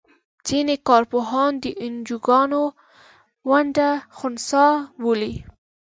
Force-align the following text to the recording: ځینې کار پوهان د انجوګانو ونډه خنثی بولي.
ځینې 0.47 0.75
کار 0.87 1.03
پوهان 1.11 1.51
د 1.63 1.65
انجوګانو 1.85 2.63
ونډه 3.49 3.89
خنثی 4.17 4.69
بولي. 5.01 5.33